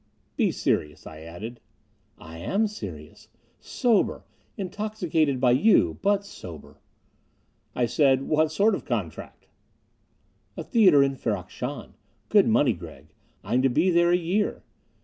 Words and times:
"Be 0.35 0.49
serious," 0.49 1.05
I 1.05 1.19
added. 1.19 1.59
"I 2.17 2.39
am 2.39 2.65
serious. 2.65 3.27
Sober. 3.59 4.23
Intoxicated 4.57 5.39
by 5.39 5.51
you, 5.51 5.99
but 6.01 6.25
sober." 6.25 6.79
I 7.75 7.85
said, 7.85 8.23
"What 8.23 8.51
sort 8.51 8.73
of 8.73 8.81
a 8.81 8.85
contract?" 8.85 9.45
"A 10.57 10.63
theater 10.63 11.03
in 11.03 11.13
Ferrok 11.17 11.51
Shahn. 11.51 11.93
Good 12.29 12.47
money, 12.47 12.73
Gregg. 12.73 13.13
I'm 13.43 13.61
to 13.61 13.69
be 13.69 13.91
there 13.91 14.09
a 14.09 14.17
year." 14.17 14.63